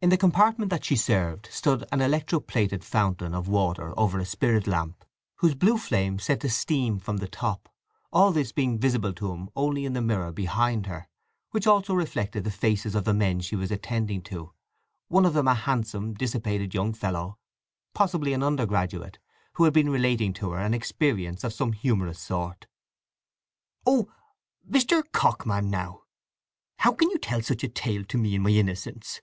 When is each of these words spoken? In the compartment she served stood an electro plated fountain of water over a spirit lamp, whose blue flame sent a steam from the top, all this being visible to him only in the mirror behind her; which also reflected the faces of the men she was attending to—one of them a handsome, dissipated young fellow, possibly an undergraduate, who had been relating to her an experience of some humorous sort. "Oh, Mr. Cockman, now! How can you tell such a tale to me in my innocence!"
In 0.00 0.10
the 0.10 0.16
compartment 0.16 0.84
she 0.84 0.94
served 0.94 1.46
stood 1.50 1.84
an 1.90 2.00
electro 2.00 2.38
plated 2.38 2.84
fountain 2.84 3.34
of 3.34 3.48
water 3.48 3.92
over 3.98 4.20
a 4.20 4.24
spirit 4.24 4.68
lamp, 4.68 5.04
whose 5.38 5.56
blue 5.56 5.76
flame 5.78 6.20
sent 6.20 6.44
a 6.44 6.48
steam 6.48 7.00
from 7.00 7.16
the 7.16 7.26
top, 7.26 7.68
all 8.12 8.30
this 8.30 8.52
being 8.52 8.78
visible 8.78 9.12
to 9.14 9.32
him 9.32 9.50
only 9.56 9.84
in 9.84 9.94
the 9.94 10.00
mirror 10.00 10.30
behind 10.30 10.86
her; 10.86 11.08
which 11.50 11.66
also 11.66 11.92
reflected 11.92 12.44
the 12.44 12.52
faces 12.52 12.94
of 12.94 13.02
the 13.02 13.12
men 13.12 13.40
she 13.40 13.56
was 13.56 13.72
attending 13.72 14.22
to—one 14.22 15.24
of 15.26 15.34
them 15.34 15.48
a 15.48 15.54
handsome, 15.54 16.14
dissipated 16.14 16.72
young 16.72 16.92
fellow, 16.92 17.36
possibly 17.94 18.32
an 18.34 18.44
undergraduate, 18.44 19.18
who 19.54 19.64
had 19.64 19.72
been 19.72 19.90
relating 19.90 20.32
to 20.32 20.52
her 20.52 20.60
an 20.60 20.72
experience 20.72 21.42
of 21.42 21.52
some 21.52 21.72
humorous 21.72 22.20
sort. 22.20 22.68
"Oh, 23.84 24.06
Mr. 24.70 25.02
Cockman, 25.10 25.68
now! 25.68 26.04
How 26.76 26.92
can 26.92 27.10
you 27.10 27.18
tell 27.18 27.42
such 27.42 27.64
a 27.64 27.68
tale 27.68 28.04
to 28.04 28.16
me 28.16 28.36
in 28.36 28.42
my 28.42 28.50
innocence!" 28.50 29.20